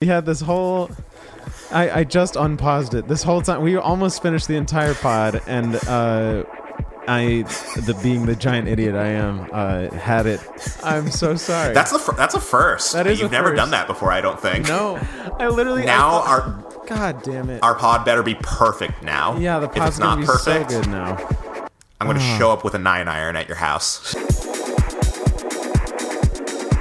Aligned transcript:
We 0.00 0.06
had 0.06 0.24
this 0.26 0.40
whole. 0.40 0.90
I, 1.72 1.90
I 1.90 2.04
just 2.04 2.36
unpaused 2.36 2.94
it. 2.94 3.08
This 3.08 3.24
whole 3.24 3.42
time 3.42 3.62
we 3.62 3.74
almost 3.74 4.22
finished 4.22 4.46
the 4.46 4.54
entire 4.54 4.94
pod, 4.94 5.40
and 5.48 5.74
uh, 5.88 6.44
I, 7.08 7.42
the 7.74 7.98
being 8.00 8.24
the 8.24 8.36
giant 8.36 8.68
idiot 8.68 8.94
I 8.94 9.08
am, 9.08 9.48
uh, 9.52 9.90
had 9.90 10.26
it. 10.26 10.40
I'm 10.84 11.10
so 11.10 11.34
sorry. 11.34 11.74
That's 11.74 11.90
the 11.90 11.98
fir- 11.98 12.12
that's 12.14 12.36
a 12.36 12.40
first. 12.40 12.92
That 12.92 13.08
is 13.08 13.18
You've 13.20 13.32
never 13.32 13.48
first. 13.48 13.56
done 13.56 13.72
that 13.72 13.88
before, 13.88 14.12
I 14.12 14.20
don't 14.20 14.38
think. 14.40 14.68
no. 14.68 15.00
I 15.40 15.48
literally 15.48 15.84
Now 15.84 16.20
I 16.20 16.28
our 16.28 16.84
God 16.86 17.20
damn 17.24 17.50
it. 17.50 17.60
our 17.64 17.74
pod 17.74 18.04
better 18.04 18.22
be 18.22 18.36
perfect 18.36 19.02
now. 19.02 19.36
yeah, 19.36 19.58
the 19.58 19.66
if 19.66 19.74
pod's 19.74 19.96
it's 19.96 19.98
not 19.98 20.24
perfect, 20.24 20.70
so 20.70 20.80
good 20.80 20.90
now. 20.92 21.16
I'm 22.00 22.06
going 22.06 22.16
to 22.18 22.22
Ah. 22.24 22.38
show 22.38 22.52
up 22.52 22.62
with 22.62 22.74
a 22.74 22.78
nine 22.78 23.08
iron 23.08 23.34
at 23.34 23.48
your 23.48 23.56
house. 23.56 24.14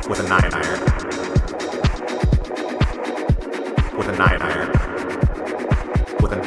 with 0.07 0.19
a 0.19 0.27
nine 0.29 0.53
iron. 0.53 0.86
With 3.97 4.09
a 4.09 4.17
nine 4.17 4.41
iron. 4.41 4.67
With 6.21 6.31
a 6.33 6.37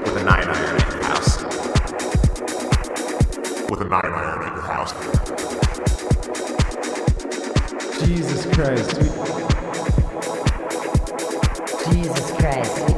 with 0.00 0.16
a 0.16 0.24
nine 0.24 0.48
iron 0.48 0.76
at 0.80 0.92
your 0.92 1.02
house. 1.02 1.42
With 3.68 3.80
a 3.80 3.88
nine 3.88 4.04
iron 4.04 4.42
at 4.44 4.54
your 4.54 4.62
house. 4.62 4.92
Jesus 8.06 8.46
Christ. 8.54 8.96
Jesus 11.90 12.30
Christ. 12.38 12.93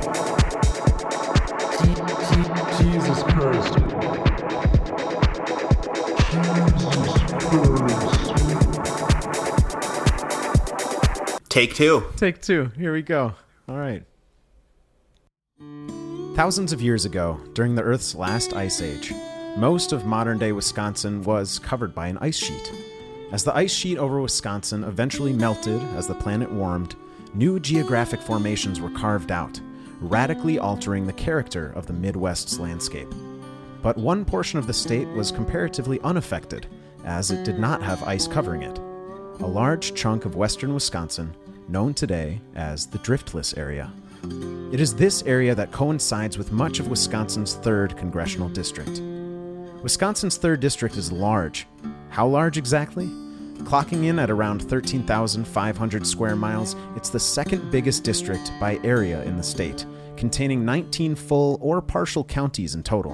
Take 11.56 11.74
two. 11.74 12.05
Take 12.16 12.42
two. 12.42 12.70
Here 12.77 12.92
we 12.92 13.01
go. 13.01 13.33
All 13.66 13.78
right. 13.78 14.05
Thousands 16.34 16.74
of 16.74 16.82
years 16.82 17.07
ago, 17.07 17.40
during 17.54 17.74
the 17.74 17.82
Earth's 17.82 18.15
last 18.15 18.52
ice 18.52 18.82
age, 18.82 19.15
most 19.57 19.93
of 19.93 20.04
modern 20.04 20.37
day 20.37 20.52
Wisconsin 20.52 21.23
was 21.23 21.59
covered 21.59 21.95
by 21.95 22.09
an 22.09 22.18
ice 22.18 22.37
sheet. 22.37 22.71
As 23.32 23.43
the 23.43 23.57
ice 23.57 23.73
sheet 23.73 23.96
over 23.96 24.21
Wisconsin 24.21 24.85
eventually 24.85 25.32
melted 25.32 25.80
as 25.95 26.07
the 26.07 26.15
planet 26.15 26.52
warmed, 26.52 26.95
new 27.32 27.59
geographic 27.59 28.20
formations 28.20 28.79
were 28.79 28.91
carved 28.91 29.32
out, 29.32 29.59
radically 30.02 30.59
altering 30.59 31.07
the 31.07 31.13
character 31.15 31.73
of 31.74 31.87
the 31.87 31.95
Midwest's 31.95 32.59
landscape. 32.59 33.09
But 33.80 33.96
one 33.96 34.26
portion 34.26 34.59
of 34.59 34.66
the 34.66 34.74
state 34.74 35.09
was 35.09 35.32
comparatively 35.32 36.02
unaffected, 36.02 36.66
as 37.07 37.30
it 37.30 37.46
did 37.46 37.59
not 37.59 37.82
have 37.82 38.02
ice 38.02 38.29
covering 38.29 38.60
it 38.60 38.79
a 39.40 39.46
large 39.46 39.95
chunk 39.95 40.24
of 40.24 40.37
western 40.37 40.73
Wisconsin, 40.73 41.34
known 41.68 41.92
today 41.92 42.40
as 42.54 42.87
the 42.87 42.98
Driftless 42.98 43.56
area. 43.59 43.92
It 44.73 44.80
is 44.80 44.95
this 44.95 45.23
area 45.24 45.54
that 45.54 45.73
coincides 45.73 46.38
with 46.38 46.52
much 46.52 46.80
of 46.80 46.88
Wisconsin's 46.88 47.57
3rd 47.57 47.96
congressional 47.98 48.48
district. 48.48 49.01
Wisconsin's 49.82 50.38
3rd 50.38 50.60
district 50.60 50.96
is 50.96 51.12
large. 51.12 51.66
How 52.09 52.26
large 52.26 52.57
exactly? 52.57 53.07
Clocking 53.64 54.07
in 54.07 54.18
at 54.18 54.30
around 54.30 54.62
13,500 54.62 56.07
square 56.07 56.37
miles, 56.37 56.74
it's 56.96 57.10
the 57.10 57.20
second 57.20 57.70
biggest 57.70 58.04
district 58.04 58.52
by 58.59 58.80
area 58.84 59.23
in 59.24 59.37
the 59.37 59.42
state, 59.42 59.84
containing 60.16 60.64
19 60.64 61.14
full 61.14 61.59
or 61.60 61.82
partial 61.82 62.24
counties 62.24 62.74
in 62.74 62.82
total. 62.82 63.12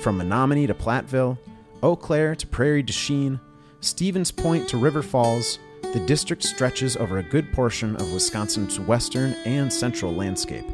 From 0.00 0.18
Menomonie 0.18 0.66
to 0.66 0.74
Platteville, 0.74 1.36
Eau 1.82 1.96
Claire 1.96 2.34
to 2.34 2.46
Prairie 2.46 2.82
du 2.82 2.92
Chien, 2.92 3.38
Stevens 3.82 4.30
Point 4.30 4.68
to 4.68 4.76
River 4.76 5.02
Falls, 5.02 5.58
the 5.94 6.04
district 6.06 6.42
stretches 6.42 6.98
over 6.98 7.16
a 7.16 7.22
good 7.22 7.50
portion 7.50 7.96
of 7.96 8.12
Wisconsin's 8.12 8.78
western 8.78 9.32
and 9.46 9.72
central 9.72 10.12
landscape. 10.12 10.66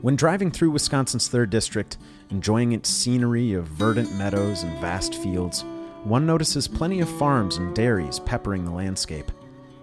When 0.00 0.16
driving 0.16 0.50
through 0.50 0.70
Wisconsin's 0.70 1.28
3rd 1.28 1.50
District, 1.50 1.98
enjoying 2.30 2.72
its 2.72 2.88
scenery 2.88 3.52
of 3.52 3.66
verdant 3.66 4.14
meadows 4.14 4.62
and 4.62 4.80
vast 4.80 5.14
fields, 5.16 5.62
one 6.04 6.24
notices 6.24 6.66
plenty 6.66 7.00
of 7.00 7.18
farms 7.18 7.58
and 7.58 7.76
dairies 7.76 8.18
peppering 8.20 8.64
the 8.64 8.70
landscape. 8.70 9.30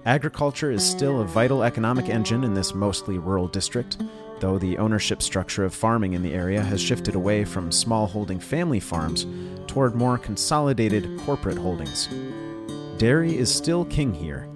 Agriculture 0.07 0.71
is 0.71 0.83
still 0.83 1.21
a 1.21 1.25
vital 1.25 1.61
economic 1.61 2.09
engine 2.09 2.43
in 2.43 2.55
this 2.55 2.73
mostly 2.73 3.19
rural 3.19 3.47
district, 3.47 3.97
though 4.39 4.57
the 4.57 4.77
ownership 4.77 5.21
structure 5.21 5.63
of 5.65 5.73
farming 5.73 6.13
in 6.13 6.23
the 6.23 6.33
area 6.33 6.61
has 6.61 6.81
shifted 6.81 7.15
away 7.15 7.45
from 7.45 7.71
small 7.71 8.07
holding 8.07 8.39
family 8.39 8.79
farms 8.79 9.25
toward 9.67 9.95
more 9.95 10.17
consolidated 10.17 11.19
corporate 11.21 11.57
holdings. 11.57 12.09
Dairy 12.97 13.37
is 13.37 13.53
still 13.53 13.85
king 13.85 14.13
here, 14.13 14.47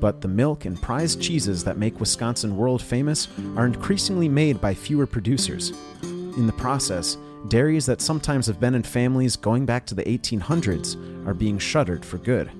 but 0.00 0.20
the 0.20 0.28
milk 0.28 0.64
and 0.64 0.80
prized 0.80 1.22
cheeses 1.22 1.64
that 1.64 1.78
make 1.78 2.00
Wisconsin 2.00 2.56
world 2.56 2.82
famous 2.82 3.28
are 3.56 3.66
increasingly 3.66 4.28
made 4.28 4.60
by 4.60 4.74
fewer 4.74 5.06
producers. 5.06 5.72
In 6.02 6.46
the 6.46 6.52
process, 6.52 7.16
dairies 7.48 7.86
that 7.86 8.00
sometimes 8.00 8.46
have 8.46 8.60
been 8.60 8.74
in 8.74 8.82
families 8.82 9.36
going 9.36 9.64
back 9.64 9.86
to 9.86 9.94
the 9.94 10.04
1800s 10.04 11.26
are 11.26 11.34
being 11.34 11.58
shuttered 11.58 12.04
for 12.04 12.18
good. 12.18 12.50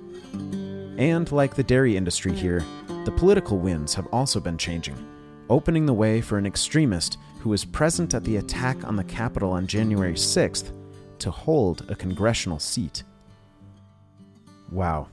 And 0.98 1.30
like 1.32 1.54
the 1.54 1.62
dairy 1.62 1.96
industry 1.96 2.32
here, 2.32 2.64
the 3.04 3.12
political 3.12 3.58
winds 3.58 3.94
have 3.94 4.06
also 4.12 4.40
been 4.40 4.56
changing, 4.56 4.96
opening 5.50 5.86
the 5.86 5.94
way 5.94 6.20
for 6.20 6.38
an 6.38 6.46
extremist 6.46 7.18
who 7.40 7.50
was 7.50 7.64
present 7.64 8.14
at 8.14 8.24
the 8.24 8.36
attack 8.36 8.82
on 8.84 8.96
the 8.96 9.04
Capitol 9.04 9.52
on 9.52 9.66
January 9.66 10.14
6th 10.14 10.72
to 11.18 11.30
hold 11.30 11.88
a 11.90 11.94
congressional 11.94 12.58
seat. 12.58 13.02
Wow. 14.70 15.08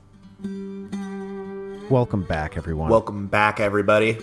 Welcome 1.90 2.24
back, 2.24 2.56
everyone. 2.56 2.90
Welcome 2.90 3.26
back, 3.26 3.60
everybody. 3.60 4.18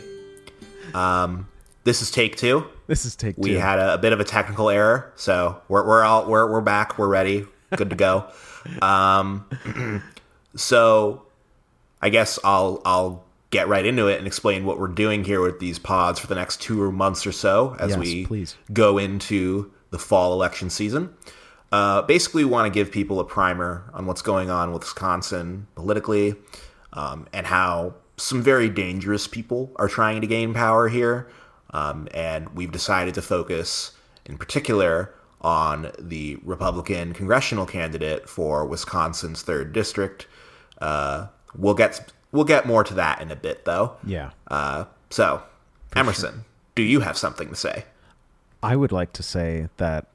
Um, 0.94 1.48
this 1.84 2.02
is 2.02 2.12
take 2.12 2.36
two. 2.36 2.66
this 2.88 3.06
is 3.06 3.16
take 3.16 3.38
We 3.38 3.54
had 3.54 3.80
a, 3.80 3.94
a 3.94 3.98
bit 3.98 4.12
of 4.12 4.20
a 4.20 4.24
technical 4.24 4.70
error, 4.70 5.14
so 5.16 5.62
we're 5.70 5.86
we're 5.86 6.04
all 6.04 6.28
we're 6.28 6.52
we're 6.52 6.62
back. 6.62 6.98
We're 6.98 7.08
ready. 7.08 7.46
Good 7.76 7.92
to 7.92 7.96
go. 7.96 8.28
um, 8.82 9.46
so 10.56 11.26
I 12.02 12.10
guess 12.10 12.40
I'll 12.44 12.82
I'll 12.86 13.24
get 13.52 13.68
right 13.68 13.86
into 13.86 14.08
it 14.08 14.18
and 14.18 14.28
explain 14.28 14.66
what 14.66 14.80
we're 14.80 14.88
doing 14.88 15.24
here 15.24 15.42
with 15.42 15.60
these 15.60 15.80
pods 15.80 16.20
for 16.20 16.28
the 16.28 16.36
next 16.36 16.62
two 16.62 16.92
months 16.92 17.26
or 17.26 17.32
so 17.32 17.76
as 17.80 17.92
Yes, 17.92 18.00
we 18.00 18.26
please. 18.26 18.56
go 18.72 18.98
into 18.98 19.72
the 19.90 20.00
fall 20.00 20.34
election 20.34 20.70
season. 20.70 21.14
Uh, 21.72 22.02
basically, 22.04 22.44
we 22.44 22.50
want 22.50 22.72
to 22.72 22.78
give 22.78 22.92
people 22.92 23.20
a 23.20 23.26
primer 23.26 23.90
on 23.94 24.06
what's 24.06 24.22
going 24.22 24.50
on 24.50 24.72
with 24.72 24.82
Wisconsin 24.82 25.68
politically 25.76 26.36
um, 26.94 27.28
and 27.34 27.48
how 27.48 27.94
some 28.18 28.42
very 28.42 28.70
dangerous 28.70 29.28
people 29.28 29.72
are 29.78 29.88
trying 29.88 30.22
to 30.22 30.28
gain 30.28 30.54
power 30.54 30.90
here. 30.90 31.30
Um, 31.72 32.08
and 32.14 32.50
we've 32.50 32.72
decided 32.72 33.14
to 33.16 33.22
focus 33.22 33.92
in 34.26 34.38
particular 34.38 35.14
on 35.42 35.92
the 35.98 36.38
Republican 36.44 37.14
congressional 37.14 37.66
candidate 37.66 38.28
for 38.28 38.66
Wisconsin's 38.66 39.42
third 39.42 39.72
district. 39.72 40.28
Uh, 40.82 41.28
we'll 41.56 41.76
get 41.76 42.12
we'll 42.32 42.44
get 42.46 42.66
more 42.66 42.84
to 42.84 42.94
that 42.96 43.22
in 43.22 43.32
a 43.32 43.36
bit, 43.36 43.66
though. 43.66 43.96
yeah. 44.04 44.32
Uh, 44.48 44.86
so, 45.10 45.44
Emerson, 45.96 46.46
do 46.76 46.84
you 46.84 47.00
have 47.00 47.18
something 47.18 47.50
to 47.50 47.56
say? 47.56 47.86
I 48.62 48.76
would 48.76 48.92
like 48.92 49.14
to 49.14 49.24
say 49.24 49.70
that 49.78 50.08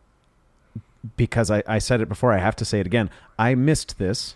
because 1.16 1.50
I, 1.50 1.62
I 1.66 1.78
said 1.78 2.00
it 2.00 2.08
before, 2.08 2.32
I 2.32 2.38
have 2.38 2.56
to 2.56 2.64
say 2.64 2.80
it 2.80 2.86
again. 2.86 3.10
I 3.38 3.54
missed 3.54 3.98
this, 3.98 4.34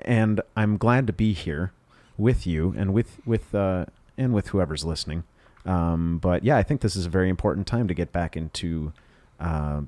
and 0.00 0.40
I'm 0.56 0.76
glad 0.76 1.06
to 1.06 1.12
be 1.12 1.32
here 1.32 1.72
with 2.16 2.46
you 2.46 2.74
and 2.76 2.92
with 2.92 3.18
with 3.24 3.54
uh, 3.54 3.86
and 4.18 4.32
with 4.34 4.48
whoever's 4.48 4.84
listening. 4.84 5.24
Um, 5.66 6.18
but 6.18 6.44
yeah, 6.44 6.56
I 6.56 6.62
think 6.62 6.80
this 6.80 6.94
is 6.96 7.06
a 7.06 7.08
very 7.08 7.28
important 7.28 7.66
time 7.66 7.88
to 7.88 7.94
get 7.94 8.12
back 8.12 8.36
into 8.36 8.92
uh, 9.40 9.82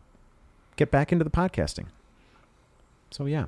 get 0.77 0.91
back 0.91 1.13
into 1.13 1.25
the 1.25 1.31
podcasting. 1.31 1.87
So 3.11 3.27
yeah, 3.27 3.47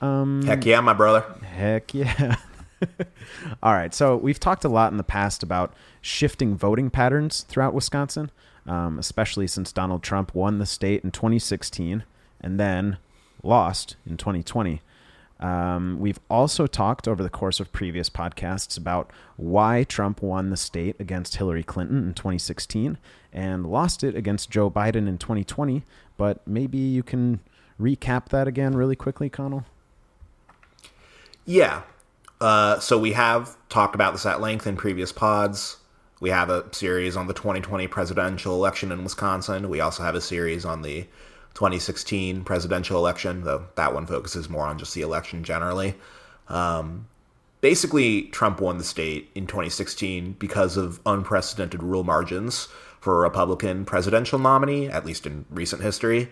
um, 0.00 0.42
Heck 0.46 0.64
yeah, 0.64 0.80
my 0.80 0.94
brother. 0.94 1.24
Heck 1.42 1.94
yeah. 1.94 2.36
All 3.62 3.72
right. 3.72 3.94
So 3.94 4.16
we've 4.16 4.40
talked 4.40 4.64
a 4.64 4.68
lot 4.68 4.92
in 4.92 4.98
the 4.98 5.04
past 5.04 5.42
about 5.42 5.74
shifting 6.00 6.56
voting 6.56 6.90
patterns 6.90 7.42
throughout 7.42 7.74
Wisconsin, 7.74 8.30
um, 8.66 8.98
especially 8.98 9.46
since 9.46 9.72
Donald 9.72 10.02
Trump 10.02 10.34
won 10.34 10.58
the 10.58 10.66
state 10.66 11.04
in 11.04 11.10
2016 11.10 12.04
and 12.40 12.58
then 12.60 12.98
lost 13.42 13.96
in 14.06 14.16
2020. 14.16 14.80
Um, 15.40 15.98
we've 15.98 16.20
also 16.28 16.66
talked 16.66 17.08
over 17.08 17.22
the 17.22 17.30
course 17.30 17.60
of 17.60 17.72
previous 17.72 18.10
podcasts 18.10 18.76
about 18.76 19.10
why 19.36 19.84
Trump 19.84 20.22
won 20.22 20.50
the 20.50 20.56
state 20.56 20.96
against 21.00 21.36
Hillary 21.36 21.62
Clinton 21.62 22.08
in 22.08 22.14
2016 22.14 22.98
and 23.32 23.66
lost 23.66 24.04
it 24.04 24.14
against 24.14 24.50
Joe 24.50 24.70
Biden 24.70 25.08
in 25.08 25.16
2020. 25.16 25.82
But 26.18 26.46
maybe 26.46 26.76
you 26.76 27.02
can 27.02 27.40
recap 27.80 28.28
that 28.28 28.46
again 28.46 28.76
really 28.76 28.96
quickly, 28.96 29.30
Conall. 29.30 29.64
Yeah. 31.46 31.82
Uh, 32.40 32.78
so 32.80 32.98
we 32.98 33.12
have 33.12 33.56
talked 33.68 33.94
about 33.94 34.12
this 34.12 34.24
at 34.24 34.40
length 34.40 34.66
in 34.66 34.76
previous 34.76 35.12
pods. 35.12 35.76
We 36.20 36.30
have 36.30 36.50
a 36.50 36.72
series 36.74 37.16
on 37.16 37.26
the 37.26 37.34
2020 37.34 37.86
presidential 37.88 38.54
election 38.54 38.92
in 38.92 39.02
Wisconsin. 39.02 39.68
We 39.68 39.80
also 39.80 40.02
have 40.02 40.14
a 40.14 40.20
series 40.20 40.64
on 40.64 40.82
the 40.82 41.02
2016 41.54 42.44
presidential 42.44 42.98
election, 42.98 43.44
though 43.44 43.66
that 43.74 43.94
one 43.94 44.06
focuses 44.06 44.48
more 44.48 44.66
on 44.66 44.78
just 44.78 44.94
the 44.94 45.02
election 45.02 45.44
generally. 45.44 45.94
Um, 46.48 47.08
basically, 47.60 48.24
Trump 48.24 48.60
won 48.60 48.78
the 48.78 48.84
state 48.84 49.30
in 49.34 49.46
2016 49.46 50.36
because 50.38 50.76
of 50.76 51.00
unprecedented 51.04 51.82
rural 51.82 52.04
margins 52.04 52.68
for 53.00 53.18
a 53.18 53.20
Republican 53.20 53.84
presidential 53.84 54.38
nominee, 54.38 54.88
at 54.88 55.06
least 55.06 55.26
in 55.26 55.44
recent 55.50 55.82
history. 55.82 56.28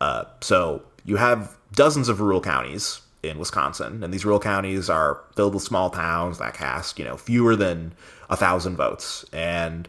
Uh, 0.00 0.24
so 0.40 0.82
you 1.04 1.16
have 1.16 1.56
dozens 1.72 2.08
of 2.08 2.20
rural 2.20 2.40
counties 2.40 3.00
in 3.22 3.38
Wisconsin, 3.38 4.02
and 4.02 4.12
these 4.12 4.24
rural 4.24 4.40
counties 4.40 4.88
are 4.88 5.20
filled 5.36 5.54
with 5.54 5.62
small 5.62 5.90
towns 5.90 6.38
that 6.38 6.54
cast, 6.54 6.98
you 6.98 7.04
know, 7.04 7.16
fewer 7.16 7.54
than 7.54 7.92
a 8.28 8.36
thousand 8.36 8.76
votes. 8.76 9.24
And 9.32 9.88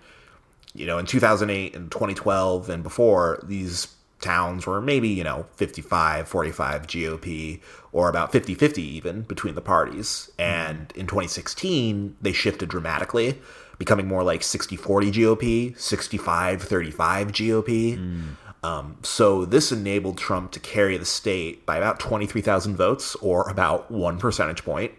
you 0.74 0.86
know, 0.86 0.98
in 0.98 1.06
2008 1.06 1.76
and 1.76 1.92
2012 1.92 2.70
and 2.70 2.84
before, 2.84 3.40
these 3.44 3.90
towns 4.22 4.66
were 4.66 4.82
maybe, 4.82 5.10
you 5.10 5.24
know, 5.24 5.46
55 5.56 6.28
45 6.28 6.88
GOP 6.88 7.60
or 7.92 8.08
about 8.08 8.32
50 8.32 8.54
50 8.56 8.82
even 8.82 9.22
between 9.24 9.56
the 9.56 9.62
parties. 9.62 10.32
And 10.38 10.92
in 10.96 11.08
2016, 11.08 12.16
they 12.22 12.32
shifted 12.32 12.70
dramatically, 12.70 13.40
becoming 13.78 14.08
more 14.08 14.24
like 14.24 14.44
60 14.44 14.76
40 14.76 15.12
GOP, 15.12 15.78
65 15.78 16.62
35 16.62 17.28
GOP. 17.30 17.98
Mm. 17.98 18.22
Um, 18.64 18.98
so 19.02 19.46
this 19.46 19.72
enabled 19.72 20.18
Trump 20.18 20.52
to 20.52 20.60
carry 20.60 20.98
the 20.98 21.06
state 21.06 21.66
by 21.66 21.78
about 21.78 22.00
23,000 22.00 22.76
votes 22.76 23.16
or 23.16 23.50
about 23.50 23.90
one 23.90 24.20
percentage 24.20 24.64
point. 24.64 24.92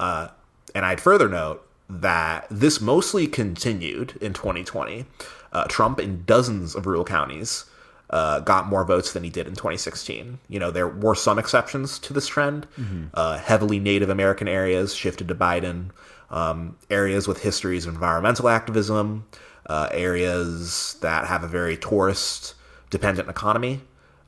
Uh, 0.00 0.28
and 0.74 0.84
I'd 0.84 1.00
further 1.00 1.28
note 1.28 1.66
that 1.88 2.46
this 2.50 2.80
mostly 2.80 3.26
continued 3.26 4.18
in 4.20 4.32
2020. 4.32 5.04
Uh, 5.52 5.64
Trump 5.64 6.00
in 6.00 6.24
dozens 6.24 6.74
of 6.74 6.86
rural 6.86 7.04
counties 7.04 7.66
uh, 8.10 8.40
got 8.40 8.66
more 8.66 8.84
votes 8.84 9.12
than 9.12 9.22
he 9.22 9.30
did 9.30 9.46
in 9.46 9.54
2016. 9.54 10.38
You 10.48 10.58
know, 10.58 10.70
there 10.70 10.88
were 10.88 11.14
some 11.14 11.38
exceptions 11.38 11.98
to 12.00 12.12
this 12.12 12.26
trend. 12.26 12.66
Uh, 13.14 13.38
heavily 13.38 13.78
Native 13.78 14.10
American 14.10 14.48
areas 14.48 14.94
shifted 14.94 15.28
to 15.28 15.34
Biden. 15.34 15.90
Um, 16.30 16.76
areas 16.88 17.28
with 17.28 17.42
histories 17.42 17.86
of 17.86 17.92
environmental 17.92 18.48
activism, 18.48 19.26
uh, 19.66 19.88
areas 19.92 20.96
that 21.02 21.26
have 21.26 21.44
a 21.44 21.48
very 21.48 21.76
tourist 21.76 22.54
dependent 22.92 23.28
economy. 23.28 23.80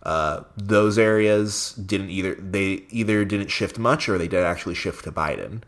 Uh, 0.02 0.43
those 0.56 0.99
areas 0.99 1.72
didn't 1.75 2.11
either 2.11 2.34
they 2.34 2.82
either 2.90 3.25
didn't 3.25 3.49
shift 3.49 3.78
much 3.78 4.08
or 4.08 4.19
they 4.19 4.28
did 4.28 4.43
actually 4.43 4.75
shift 4.75 5.05
to 5.05 5.12
Biden. 5.12 5.62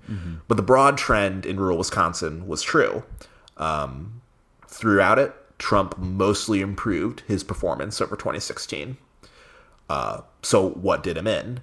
But 0.49 0.57
the 0.57 0.63
broad 0.63 0.99
trend 0.99 1.47
in 1.47 1.61
rural 1.61 1.79
Wisconsin 1.79 2.49
was 2.49 2.63
true. 2.63 3.05
Um, 3.57 4.21
throughout 4.67 5.19
it, 5.19 5.35
Trump 5.59 5.97
mostly 5.97 6.61
improved 6.61 7.21
his 7.27 7.45
performance 7.45 8.01
over 8.01 8.17
2016. 8.17 8.97
Uh, 9.89 10.21
so 10.43 10.71
what 10.71 11.03
did 11.03 11.17
him 11.17 11.27
in? 11.27 11.61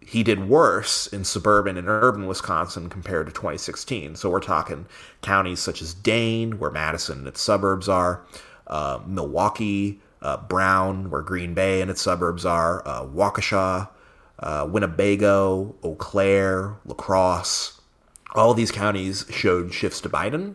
He 0.00 0.22
did 0.22 0.48
worse 0.48 1.06
in 1.06 1.24
suburban 1.24 1.76
and 1.78 1.88
urban 1.88 2.26
Wisconsin 2.26 2.90
compared 2.90 3.26
to 3.26 3.32
2016. 3.32 4.16
So 4.16 4.28
we're 4.28 4.40
talking 4.40 4.86
counties 5.22 5.60
such 5.60 5.80
as 5.80 5.94
Dane, 5.94 6.58
where 6.58 6.72
Madison 6.72 7.18
and 7.18 7.28
its 7.28 7.40
suburbs 7.40 7.88
are, 7.88 8.22
uh, 8.66 8.98
Milwaukee, 9.06 10.00
uh, 10.22 10.38
Brown, 10.38 11.10
where 11.10 11.22
Green 11.22 11.52
Bay 11.52 11.80
and 11.80 11.90
its 11.90 12.00
suburbs 12.00 12.46
are, 12.46 12.86
uh, 12.86 13.04
Waukesha, 13.04 13.88
uh, 14.38 14.68
Winnebago, 14.70 15.74
Eau 15.82 15.94
Claire, 15.96 16.76
La 16.84 16.94
Crosse. 16.94 17.80
All 18.34 18.54
these 18.54 18.70
counties 18.70 19.26
showed 19.30 19.74
shifts 19.74 20.00
to 20.00 20.08
Biden, 20.08 20.54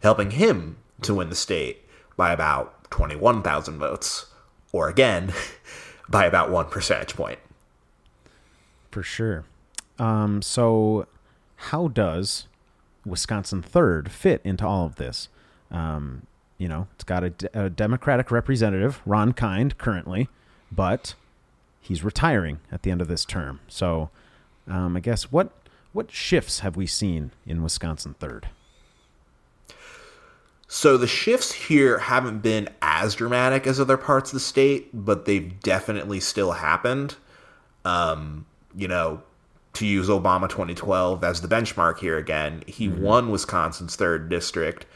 helping 0.00 0.32
him 0.32 0.76
to 1.02 1.14
win 1.14 1.28
the 1.28 1.34
state 1.34 1.84
by 2.16 2.32
about 2.32 2.90
21,000 2.90 3.78
votes, 3.78 4.26
or 4.72 4.88
again, 4.88 5.32
by 6.08 6.24
about 6.24 6.50
one 6.50 6.66
percentage 6.66 7.16
point. 7.16 7.38
For 8.90 9.02
sure. 9.02 9.44
Um, 9.98 10.40
so, 10.42 11.06
how 11.56 11.88
does 11.88 12.46
Wisconsin 13.04 13.62
third 13.62 14.10
fit 14.10 14.40
into 14.44 14.66
all 14.66 14.86
of 14.86 14.96
this? 14.96 15.28
Um, 15.70 16.26
you 16.58 16.68
know, 16.68 16.88
it's 16.94 17.04
got 17.04 17.24
a, 17.24 17.32
a 17.54 17.70
Democratic 17.70 18.30
representative, 18.30 19.00
Ron 19.04 19.32
Kind, 19.32 19.78
currently, 19.78 20.28
but 20.72 21.14
he's 21.80 22.02
retiring 22.02 22.60
at 22.72 22.82
the 22.82 22.90
end 22.90 23.00
of 23.00 23.08
this 23.08 23.24
term. 23.24 23.60
So, 23.68 24.10
um, 24.68 24.96
I 24.96 25.00
guess 25.00 25.30
what 25.30 25.50
what 25.92 26.10
shifts 26.10 26.60
have 26.60 26.76
we 26.76 26.86
seen 26.86 27.30
in 27.46 27.62
Wisconsin 27.62 28.14
third? 28.18 28.48
So 30.68 30.96
the 30.96 31.06
shifts 31.06 31.52
here 31.52 31.98
haven't 31.98 32.40
been 32.40 32.68
as 32.82 33.14
dramatic 33.14 33.66
as 33.66 33.78
other 33.78 33.96
parts 33.96 34.30
of 34.30 34.34
the 34.34 34.40
state, 34.40 34.90
but 34.92 35.24
they've 35.24 35.58
definitely 35.60 36.20
still 36.20 36.52
happened. 36.52 37.14
Um, 37.84 38.46
you 38.74 38.88
know, 38.88 39.22
to 39.76 39.86
use 39.86 40.08
Obama 40.08 40.48
2012 40.48 41.22
as 41.22 41.40
the 41.40 41.48
benchmark 41.48 41.98
here 41.98 42.18
again, 42.18 42.62
he 42.66 42.88
won 42.88 43.30
Wisconsin's 43.30 43.96
third 43.96 44.28
district 44.28 44.86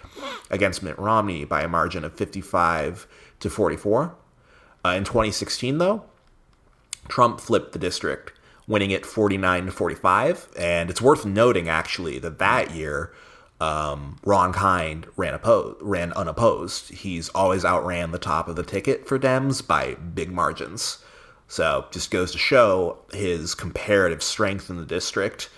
against 0.50 0.82
Mitt 0.82 0.98
Romney 0.98 1.44
by 1.44 1.62
a 1.62 1.68
margin 1.68 2.04
of 2.04 2.14
55 2.14 3.06
to 3.40 3.50
44. 3.50 4.14
Uh, 4.84 4.88
in 4.90 5.04
2016, 5.04 5.78
though, 5.78 6.04
Trump 7.08 7.40
flipped 7.40 7.72
the 7.72 7.78
district, 7.78 8.32
winning 8.66 8.90
it 8.90 9.04
49 9.04 9.66
to 9.66 9.72
45. 9.72 10.48
And 10.58 10.90
it's 10.90 11.02
worth 11.02 11.26
noting, 11.26 11.68
actually, 11.68 12.18
that 12.18 12.38
that 12.38 12.74
year, 12.74 13.12
um, 13.60 14.18
Ron 14.24 14.52
Kind 14.52 15.06
ran 15.16 15.34
opposed, 15.34 15.76
ran 15.82 16.12
unopposed. 16.14 16.90
He's 16.90 17.28
always 17.30 17.64
outran 17.64 18.12
the 18.12 18.18
top 18.18 18.48
of 18.48 18.56
the 18.56 18.62
ticket 18.62 19.06
for 19.06 19.18
Dems 19.18 19.66
by 19.66 19.94
big 19.94 20.32
margins. 20.32 21.04
So 21.50 21.86
just 21.90 22.12
goes 22.12 22.30
to 22.30 22.38
show 22.38 22.98
his 23.12 23.56
comparative 23.56 24.22
strength 24.22 24.70
in 24.70 24.76
the 24.76 24.86
district 24.86 25.50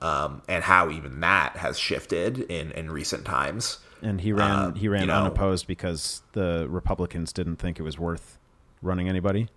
um, 0.00 0.40
and 0.48 0.64
how 0.64 0.90
even 0.90 1.20
that 1.20 1.58
has 1.58 1.78
shifted 1.78 2.38
in, 2.50 2.72
in 2.72 2.90
recent 2.90 3.26
times. 3.26 3.78
And 4.00 4.22
he 4.22 4.32
ran 4.32 4.50
Uh, 4.50 4.72
he 4.72 4.88
ran 4.88 5.02
you 5.02 5.06
know- 5.08 5.20
unopposed 5.20 5.66
because 5.66 6.22
the 6.32 6.66
Republicans 6.70 7.30
didn't 7.30 7.56
think 7.56 7.78
it 7.78 7.82
was 7.82 7.98
worth 7.98 8.38
running 8.80 9.06
anybody. 9.06 9.48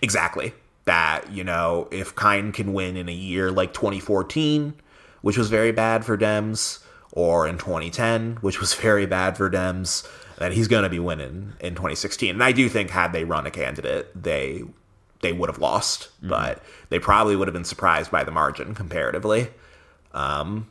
Exactly. 0.00 0.54
That, 0.84 1.32
you 1.32 1.42
know, 1.42 1.88
if 1.90 2.14
Kind 2.14 2.54
can 2.54 2.72
win 2.72 2.96
in 2.96 3.08
a 3.08 3.12
year 3.12 3.50
like 3.50 3.74
2014, 3.74 4.74
which 5.22 5.36
was 5.36 5.50
very 5.50 5.72
bad 5.72 6.04
for 6.04 6.16
Dems, 6.16 6.84
or 7.10 7.48
in 7.48 7.58
2010, 7.58 8.38
which 8.42 8.60
was 8.60 8.74
very 8.88 9.06
bad 9.06 9.36
for 9.36 9.50
Dems, 9.50 10.06
that 10.42 10.52
he's 10.52 10.68
going 10.68 10.82
to 10.82 10.88
be 10.88 10.98
winning 10.98 11.52
in 11.60 11.74
2016. 11.74 12.30
And 12.30 12.42
I 12.42 12.52
do 12.52 12.68
think 12.68 12.90
had 12.90 13.12
they 13.12 13.24
run 13.24 13.46
a 13.46 13.50
candidate, 13.50 14.10
they 14.20 14.64
they 15.20 15.32
would 15.32 15.48
have 15.48 15.60
lost, 15.60 16.08
but 16.20 16.62
they 16.88 16.98
probably 16.98 17.36
would 17.36 17.46
have 17.46 17.52
been 17.52 17.64
surprised 17.64 18.10
by 18.10 18.24
the 18.24 18.32
margin 18.32 18.74
comparatively. 18.74 19.48
Um, 20.12 20.68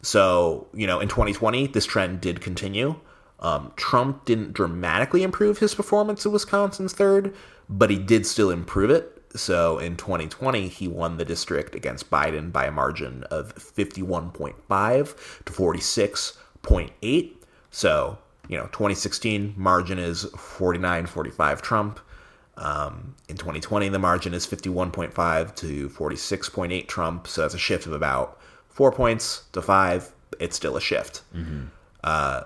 so, 0.00 0.68
you 0.72 0.86
know, 0.86 1.00
in 1.00 1.08
2020, 1.08 1.66
this 1.66 1.84
trend 1.84 2.22
did 2.22 2.40
continue. 2.40 2.98
Um, 3.40 3.72
Trump 3.76 4.24
didn't 4.24 4.54
dramatically 4.54 5.22
improve 5.22 5.58
his 5.58 5.74
performance 5.74 6.24
in 6.24 6.32
Wisconsin's 6.32 6.94
third, 6.94 7.34
but 7.68 7.90
he 7.90 7.98
did 7.98 8.24
still 8.24 8.50
improve 8.50 8.88
it. 8.88 9.22
So 9.36 9.78
in 9.78 9.96
2020, 9.96 10.68
he 10.68 10.88
won 10.88 11.18
the 11.18 11.26
district 11.26 11.74
against 11.74 12.10
Biden 12.10 12.50
by 12.50 12.64
a 12.64 12.72
margin 12.72 13.24
of 13.24 13.54
51.5 13.54 15.44
to 15.44 15.52
46.8. 15.52 17.32
So, 17.70 18.18
you 18.48 18.56
know, 18.56 18.64
2016 18.64 19.54
margin 19.56 19.98
is 19.98 20.24
49 20.36 21.06
45 21.06 21.62
Trump. 21.62 22.00
Um, 22.56 23.14
in 23.28 23.36
2020, 23.36 23.88
the 23.90 23.98
margin 23.98 24.34
is 24.34 24.46
51.5 24.46 25.54
to 25.56 25.88
46.8 25.90 26.88
Trump. 26.88 27.28
So 27.28 27.42
that's 27.42 27.54
a 27.54 27.58
shift 27.58 27.86
of 27.86 27.92
about 27.92 28.40
four 28.68 28.90
points 28.90 29.44
to 29.52 29.62
five. 29.62 30.12
It's 30.40 30.56
still 30.56 30.76
a 30.76 30.80
shift. 30.80 31.22
Uh, 32.02 32.42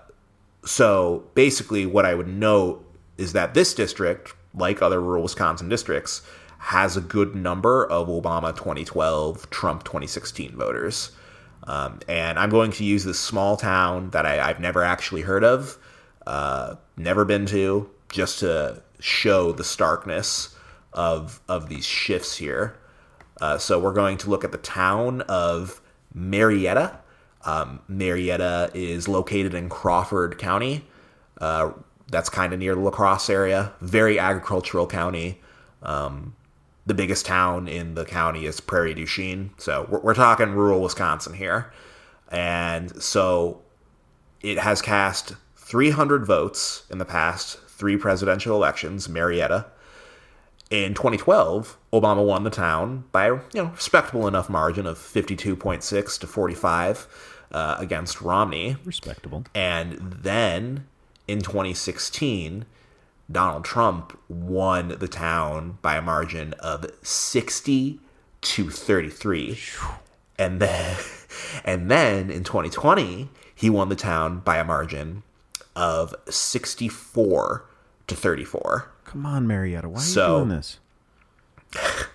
so 0.65 1.25
basically, 1.35 1.87
what 1.87 2.05
I 2.05 2.15
would 2.15 2.29
note 2.29 2.85
is 3.17 3.33
that 3.33 3.55
this 3.55 3.75
district, 3.75 4.35
like 4.55 4.83
other 4.83 5.01
rural 5.01 5.23
Wisconsin 5.23 5.69
districts, 5.69 6.23
has 6.59 6.97
a 6.97 7.01
good 7.01 7.35
number 7.35 7.87
of 7.87 8.09
Obama 8.09 8.55
2012, 8.55 9.51
Trump 9.51 9.83
2016 9.85 10.57
voters. 10.57 11.13
Um, 11.65 12.01
and 12.09 12.39
I'm 12.39 12.51
going 12.51 12.71
to 12.73 12.85
use 12.85 13.05
this 13.05 13.19
small 13.19 13.57
town 13.57 14.11
that 14.11 14.27
I, 14.27 14.41
I've 14.41 14.61
never 14.61 14.83
actually 14.83 15.23
heard 15.23 15.45
of, 15.45 15.79
uh, 16.27 16.77
never 16.97 17.25
been 17.25 17.47
to, 17.47 17.91
just 18.11 18.41
to 18.41 18.83
show 19.01 19.53
the 19.53 19.65
starkness 19.65 20.55
of 20.93 21.41
of 21.49 21.69
these 21.69 21.85
shifts 21.85 22.37
here. 22.37 22.77
Uh, 23.41 23.59
so 23.59 23.79
we're 23.79 23.93
going 23.93 24.19
to 24.19 24.31
look 24.31 24.45
at 24.45 24.53
the 24.53 24.59
town 24.59 25.23
of 25.23 25.81
Marietta. 26.15 26.99
Um, 27.45 27.81
Marietta 27.89 28.71
is 28.75 29.09
located 29.09 29.55
in 29.55 29.69
Crawford 29.69 30.39
County. 30.39 30.87
Uh, 31.41 31.73
that's 32.09 32.29
kind 32.29 32.53
of 32.53 32.59
near 32.59 32.75
the 32.75 32.81
La 32.81 32.91
Crosse 32.91 33.31
area. 33.31 33.73
Very 33.81 34.19
agricultural 34.19 34.87
county. 34.87 35.41
Um, 35.83 36.37
the 36.87 36.95
biggest 36.95 37.27
town 37.27 37.69
in 37.69 37.95
the 37.95 38.05
county 38.05 38.47
is 38.47 38.61
Prairie 38.61 38.95
du 38.95 39.07
Chien. 39.07 39.51
So 39.59 39.87
we're, 39.89 40.01
we're 40.01 40.15
talking 40.15 40.51
rural 40.51 40.81
Wisconsin 40.81 41.35
here. 41.35 41.73
And 42.31 43.03
so 43.03 43.63
it 44.41 44.59
has 44.59 44.83
cast 44.83 45.35
300 45.73 46.27
votes 46.27 46.85
in 46.91 46.99
the 46.99 47.05
past 47.07 47.59
three 47.61 47.97
presidential 47.97 48.55
elections, 48.55 49.09
Marietta. 49.09 49.65
In 50.69 50.93
2012, 50.93 51.79
Obama 51.95 52.23
won 52.23 52.45
the 52.45 52.51
town 52.51 53.05
by 53.11 53.25
a 53.25 53.33
you 53.33 53.41
know 53.55 53.65
respectable 53.69 54.29
enough 54.29 54.51
margin 54.51 54.85
of 54.85 54.99
52.6 54.99 56.21
to 56.21 56.27
45 56.27 57.47
uh, 57.53 57.77
against 57.79 58.21
Romney. 58.21 58.77
Respectable. 58.85 59.45
And 59.55 59.95
then 59.95 60.87
in 61.27 61.41
2016, 61.41 62.67
Donald 63.31 63.65
Trump 63.65 64.19
won 64.29 64.89
the 64.99 65.09
town 65.09 65.79
by 65.81 65.97
a 65.97 66.03
margin 66.03 66.53
of 66.59 66.85
60 67.01 67.99
to 68.43 68.69
33. 68.69 69.59
And 70.39 70.61
then 70.61 70.99
and 71.65 71.91
then 71.91 72.31
in 72.31 72.45
2020, 72.45 73.31
he 73.55 73.71
won 73.71 73.89
the 73.89 73.97
town 73.97 74.41
by 74.41 74.59
a 74.59 74.65
margin 74.65 75.23
of 75.77 76.15
64 76.29 77.65
to 78.07 78.15
34. 78.17 78.91
Come 79.05 79.27
on, 79.27 79.47
Marietta. 79.47 79.89
Why 79.89 79.99
are 79.99 80.03
So- 80.03 80.39
you 80.39 80.45
doing 80.45 80.57
this? 80.57 80.79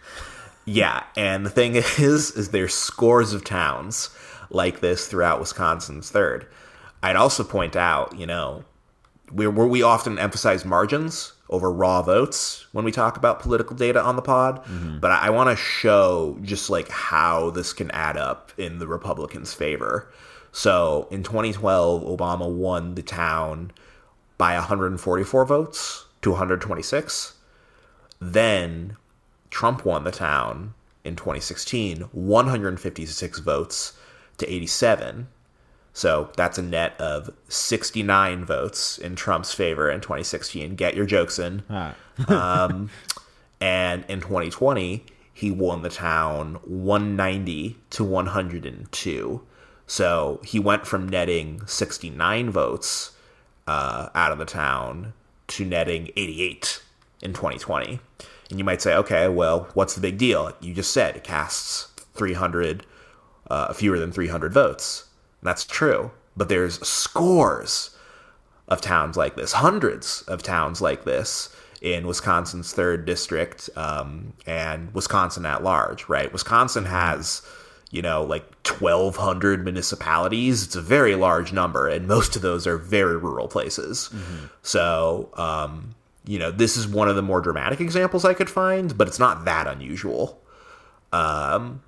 Yeah, 0.70 1.04
and 1.16 1.46
the 1.46 1.50
thing 1.50 1.76
is, 1.76 2.32
is 2.32 2.50
there's 2.50 2.74
scores 2.74 3.32
of 3.34 3.44
towns 3.46 4.10
like 4.50 4.82
this 4.82 5.08
throughout 5.08 5.40
Wisconsin's 5.40 6.12
third. 6.12 6.46
I'd 7.02 7.16
also 7.16 7.44
point 7.46 7.76
out, 7.78 8.20
you 8.20 8.28
know, 8.28 8.66
we 9.32 9.48
we 9.48 9.66
we 9.66 9.82
often 9.82 10.20
emphasize 10.20 10.66
margins 10.66 11.34
over 11.50 11.72
raw 11.72 12.02
votes 12.02 12.66
when 12.74 12.84
we 12.84 12.92
talk 12.92 13.16
about 13.16 13.40
political 13.40 13.78
data 13.78 14.02
on 14.04 14.18
the 14.18 14.22
pod, 14.22 14.64
mm-hmm. 14.66 15.00
but 15.00 15.12
I, 15.12 15.28
I 15.28 15.30
want 15.30 15.50
to 15.50 15.56
show 15.56 16.38
just 16.42 16.70
like 16.70 16.90
how 16.90 17.50
this 17.52 17.72
can 17.72 17.90
add 17.92 18.18
up 18.18 18.52
in 18.58 18.80
the 18.80 18.88
Republicans' 18.88 19.54
favor. 19.54 20.12
So 20.58 21.08
in 21.12 21.22
2012, 21.22 22.02
Obama 22.02 22.50
won 22.50 22.96
the 22.96 23.04
town 23.04 23.70
by 24.40 24.56
144 24.56 25.46
votes 25.46 26.06
to 26.24 26.32
126. 26.32 27.36
Then 28.20 28.98
Trump 29.52 29.86
won 29.86 30.04
the 30.04 30.10
town 30.10 30.74
in 31.04 31.16
2016, 31.16 32.02
156 32.12 33.40
votes 33.40 34.00
to 34.40 34.52
87. 34.52 35.28
So 35.94 36.32
that's 36.36 36.58
a 36.58 36.64
net 36.64 37.00
of 37.00 37.30
69 37.50 38.44
votes 38.44 38.98
in 38.98 39.16
Trump's 39.16 39.54
favor 39.54 39.92
in 39.92 40.02
2016. 40.02 40.76
Get 40.76 40.96
your 40.96 41.06
jokes 41.06 41.38
in. 41.38 41.62
Ah, 41.70 41.94
And 43.62 44.06
in 44.08 44.22
2020, 44.22 45.06
he 45.32 45.52
won 45.52 45.84
the 45.84 45.90
town 45.90 46.56
190 46.64 47.78
to 47.92 48.04
102. 48.04 49.42
So 49.88 50.42
he 50.44 50.60
went 50.60 50.86
from 50.86 51.08
netting 51.08 51.66
69 51.66 52.52
votes 52.52 53.14
uh, 53.66 54.10
out 54.14 54.32
of 54.32 54.38
the 54.38 54.46
town 54.46 55.14
to 55.48 55.66
netting 55.66 56.12
88 56.16 56.84
in 57.22 57.34
2020. 57.34 58.00
And 58.50 58.60
you 58.60 58.66
might 58.66 58.82
say, 58.82 58.94
okay, 58.96 59.28
well, 59.28 59.70
what's 59.74 59.96
the 59.96 60.02
big 60.02 60.18
deal? 60.18 60.52
You 60.62 60.74
just 60.74 60.92
said 60.92 61.16
it 61.16 61.24
casts 61.24 61.88
300, 62.14 62.86
uh, 63.50 63.74
fewer 63.74 63.98
than 64.00 64.12
300 64.12 64.54
votes. 64.54 65.08
And 65.42 65.48
that's 65.48 65.66
true. 65.66 66.12
But 66.36 66.50
there's 66.50 66.86
scores 66.88 67.96
of 68.68 68.82
towns 68.82 69.16
like 69.16 69.36
this, 69.36 69.54
hundreds 69.54 70.22
of 70.24 70.44
towns 70.44 70.82
like 70.82 71.06
this 71.06 71.50
in 71.82 72.08
Wisconsin's 72.08 72.74
third 72.74 73.06
district 73.06 73.70
um, 73.76 74.34
and 74.46 74.94
Wisconsin 74.94 75.46
at 75.46 75.64
large, 75.64 76.08
right? 76.10 76.32
Wisconsin 76.32 76.86
has, 76.86 77.42
you 77.92 78.02
know, 78.02 78.24
like 78.24 78.44
1,200 78.68 79.64
municipalities. 79.64 80.64
It's 80.64 80.76
a 80.76 80.82
very 80.82 81.16
large 81.16 81.54
number, 81.54 81.88
and 81.88 82.08
most 82.08 82.36
of 82.36 82.42
those 82.42 82.68
are 82.68 82.78
very 82.78 83.18
rural 83.18 83.48
places. 83.48 84.10
So, 84.62 85.30
um, 85.36 85.96
you 86.26 86.38
know, 86.38 86.52
this 86.52 86.76
is 86.76 86.88
one 86.88 87.08
of 87.08 87.16
the 87.16 87.22
more 87.22 87.40
dramatic 87.40 87.80
examples 87.80 88.26
I 88.26 88.34
could 88.34 88.50
find, 88.50 88.98
but 88.98 89.08
it's 89.08 89.20
not 89.20 89.46
that 89.46 89.68
unusual. 89.68 90.42
Um, 91.14 91.82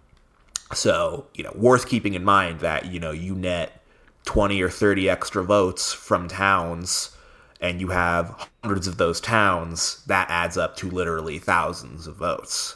so, 0.73 1.25
you 1.33 1.43
know, 1.43 1.51
worth 1.55 1.87
keeping 1.87 2.13
in 2.13 2.23
mind 2.23 2.61
that, 2.61 2.85
you 2.85 2.99
know, 2.99 3.11
you 3.11 3.35
net 3.35 3.81
20 4.25 4.61
or 4.61 4.69
30 4.69 5.09
extra 5.09 5.43
votes 5.43 5.91
from 5.91 6.27
towns 6.27 7.15
and 7.59 7.81
you 7.81 7.89
have 7.89 8.47
hundreds 8.63 8.87
of 8.87 8.97
those 8.97 9.19
towns, 9.19 10.01
that 10.05 10.29
adds 10.29 10.57
up 10.57 10.77
to 10.77 10.89
literally 10.89 11.39
thousands 11.39 12.07
of 12.07 12.15
votes. 12.15 12.73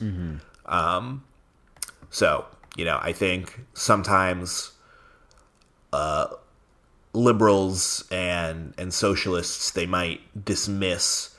Um, 0.65 1.23
so, 2.09 2.45
you 2.75 2.85
know, 2.85 2.99
I 3.01 3.13
think 3.13 3.65
sometimes 3.73 4.71
uh, 5.91 6.27
liberals 7.13 8.05
and 8.11 8.73
and 8.77 8.93
socialists 8.93 9.71
they 9.71 9.85
might 9.85 10.21
dismiss 10.45 11.35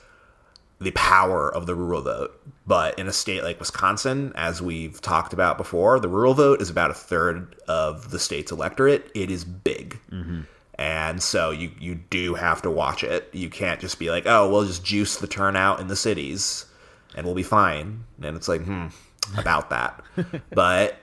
the 0.79 0.91
power 0.91 1.53
of 1.53 1.65
the 1.65 1.75
rural 1.75 2.01
vote. 2.01 2.41
But 2.67 2.97
in 2.99 3.07
a 3.07 3.13
state 3.13 3.43
like 3.43 3.59
Wisconsin, 3.59 4.33
as 4.35 4.61
we've 4.61 4.99
talked 5.01 5.33
about 5.33 5.57
before, 5.57 5.99
the 5.99 6.09
rural 6.09 6.33
vote 6.33 6.61
is 6.61 6.69
about 6.69 6.91
a 6.91 6.95
third 6.95 7.55
of 7.67 8.11
the 8.11 8.19
state's 8.19 8.51
electorate. 8.51 9.09
It 9.15 9.31
is 9.31 9.45
big. 9.45 9.99
And 10.77 11.23
so 11.23 11.51
you, 11.51 11.71
you 11.79 11.95
do 11.95 12.33
have 12.33 12.61
to 12.63 12.71
watch 12.71 13.03
it. 13.03 13.29
You 13.31 13.49
can't 13.49 13.79
just 13.79 13.97
be 13.97 14.09
like, 14.09 14.25
oh, 14.25 14.49
we'll 14.49 14.65
just 14.65 14.83
juice 14.83 15.15
the 15.17 15.27
turnout 15.27 15.79
in 15.79 15.87
the 15.87 15.95
cities 15.95 16.65
and 17.15 17.25
we'll 17.25 17.35
be 17.35 17.43
fine. 17.43 18.03
And 18.21 18.35
it's 18.35 18.49
like, 18.49 18.61
hmm, 18.61 18.87
about 19.37 19.69
that. 19.69 20.03
but 20.49 20.97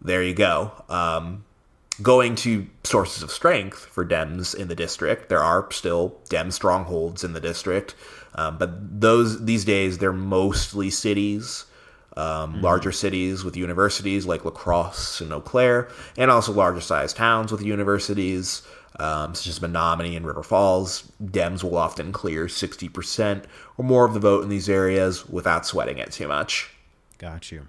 there 0.00 0.22
you 0.22 0.34
go. 0.34 0.72
Um, 0.88 1.44
going 2.02 2.34
to 2.36 2.66
sources 2.84 3.22
of 3.22 3.30
strength 3.30 3.84
for 3.84 4.04
Dems 4.04 4.54
in 4.54 4.68
the 4.68 4.74
district, 4.74 5.28
there 5.28 5.42
are 5.42 5.70
still 5.72 6.16
Dem 6.28 6.50
strongholds 6.50 7.24
in 7.24 7.32
the 7.32 7.40
district, 7.40 7.94
um, 8.34 8.58
but 8.58 9.00
those 9.00 9.44
these 9.44 9.64
days 9.64 9.98
they're 9.98 10.12
mostly 10.12 10.90
cities, 10.90 11.64
um, 12.16 12.62
larger 12.62 12.92
cities 12.92 13.44
with 13.44 13.56
universities 13.56 14.26
like 14.26 14.44
La 14.44 14.50
Crosse 14.50 15.20
and 15.20 15.32
Eau 15.32 15.40
Claire, 15.40 15.88
and 16.16 16.30
also 16.30 16.52
larger 16.52 16.80
sized 16.80 17.16
towns 17.16 17.50
with 17.50 17.62
universities. 17.62 18.62
Um, 19.00 19.32
such 19.32 19.46
as 19.46 19.60
Menomonie 19.60 20.16
and 20.16 20.26
River 20.26 20.42
Falls, 20.42 21.12
Dems 21.22 21.62
will 21.62 21.76
often 21.76 22.10
clear 22.10 22.46
60% 22.46 23.44
or 23.76 23.84
more 23.84 24.04
of 24.04 24.12
the 24.12 24.18
vote 24.18 24.42
in 24.42 24.48
these 24.48 24.68
areas 24.68 25.28
without 25.28 25.64
sweating 25.64 25.98
it 25.98 26.10
too 26.10 26.26
much. 26.26 26.70
got 27.18 27.52
you. 27.52 27.68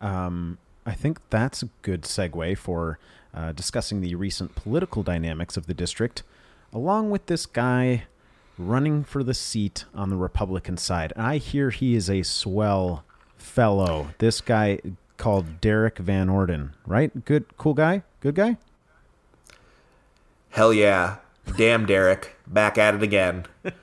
Um, 0.00 0.56
I 0.90 0.94
think 0.94 1.20
that's 1.30 1.62
a 1.62 1.68
good 1.82 2.02
segue 2.02 2.58
for 2.58 2.98
uh, 3.32 3.52
discussing 3.52 4.00
the 4.00 4.16
recent 4.16 4.56
political 4.56 5.04
dynamics 5.04 5.56
of 5.56 5.68
the 5.68 5.72
district, 5.72 6.24
along 6.72 7.10
with 7.10 7.26
this 7.26 7.46
guy 7.46 8.06
running 8.58 9.04
for 9.04 9.22
the 9.22 9.32
seat 9.32 9.84
on 9.94 10.10
the 10.10 10.16
Republican 10.16 10.76
side. 10.76 11.12
I 11.14 11.36
hear 11.36 11.70
he 11.70 11.94
is 11.94 12.10
a 12.10 12.24
swell 12.24 13.04
fellow. 13.38 14.08
This 14.18 14.40
guy 14.40 14.80
called 15.16 15.60
Derrick 15.60 15.98
Van 15.98 16.28
Orden, 16.28 16.72
right? 16.84 17.24
Good, 17.24 17.56
cool 17.56 17.74
guy? 17.74 18.02
Good 18.18 18.34
guy? 18.34 18.56
Hell 20.48 20.72
yeah. 20.72 21.18
Damn, 21.56 21.86
Derrick. 21.86 22.34
Back 22.48 22.78
at 22.78 22.96
it 22.96 23.02
again. 23.04 23.46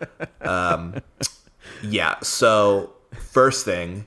Um, 0.42 1.02
yeah, 1.84 2.20
so 2.22 2.94
first 3.12 3.66
thing 3.66 4.06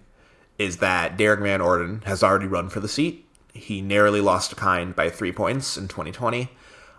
is 0.60 0.76
that 0.76 1.16
Derrick 1.16 1.40
Van 1.40 1.62
Orden 1.62 2.02
has 2.04 2.22
already 2.22 2.46
run 2.46 2.68
for 2.68 2.80
the 2.80 2.88
seat. 2.88 3.26
He 3.54 3.80
narrowly 3.80 4.20
lost 4.20 4.50
to 4.50 4.56
Kind 4.56 4.94
by 4.94 5.08
three 5.08 5.32
points 5.32 5.78
in 5.78 5.88
2020. 5.88 6.50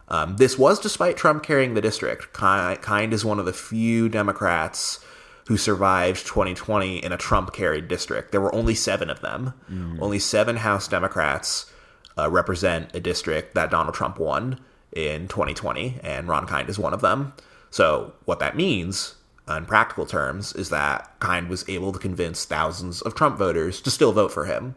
Um, 0.08 0.38
this 0.38 0.58
was 0.58 0.80
despite 0.80 1.15
Trump 1.15 1.44
carrying 1.44 1.75
the 1.75 1.82
district. 1.82 2.34
Kind 2.34 3.13
is 3.13 3.24
one 3.24 3.38
of 3.38 3.46
the 3.46 3.53
few 3.53 4.10
Democrats 4.10 5.00
who 5.48 5.58
survived 5.58 6.25
2020 6.25 7.03
in 7.03 7.12
a 7.12 7.18
Trump 7.18 7.53
carried 7.53 7.88
district. 7.88 8.32
There 8.32 8.41
were 8.41 8.53
only 8.56 8.74
seven 8.74 9.12
of 9.12 9.22
them. 9.22 9.53
Only 10.01 10.18
seven 10.18 10.56
House 10.56 10.88
Democrats 10.88 11.72
uh, 12.18 12.32
represent 12.32 12.96
a 12.96 13.00
district 13.00 13.53
that 13.53 13.70
Donald 13.70 13.94
Trump 13.94 14.18
won 14.18 14.60
in 14.91 15.27
2020, 15.27 16.00
and 16.03 16.27
Ron 16.27 16.48
Kind 16.48 16.68
is 16.68 16.80
one 16.80 16.96
of 16.96 17.01
them. 17.01 17.34
So, 17.70 18.13
what 18.25 18.39
that 18.39 18.58
means 18.58 19.15
in 19.58 19.65
practical 19.65 20.05
terms 20.05 20.53
is 20.53 20.70
that 20.70 21.12
Kind 21.20 21.50
was 21.50 21.67
able 21.67 21.91
to 21.91 22.00
convince 22.00 22.46
thousands 22.46 23.01
of 23.01 23.15
Trump 23.15 23.38
voters 23.38 23.81
to 23.81 23.91
still 23.91 24.12
vote 24.12 24.31
for 24.31 24.46
him, 24.46 24.75